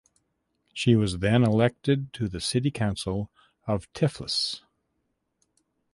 [0.73, 3.29] She was then elected to the city council
[3.67, 4.61] of Tiflis.